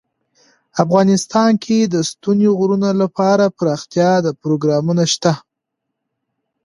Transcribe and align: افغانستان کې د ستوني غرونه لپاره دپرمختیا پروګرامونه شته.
افغانستان 0.83 1.51
کې 1.63 1.77
د 1.83 1.95
ستوني 2.09 2.49
غرونه 2.57 2.89
لپاره 3.01 3.43
دپرمختیا 3.49 4.11
پروګرامونه 4.43 5.03
شته. 5.13 5.33